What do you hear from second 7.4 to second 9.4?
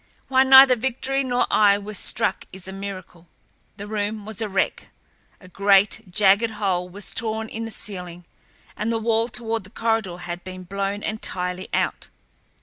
in the ceiling, and the wall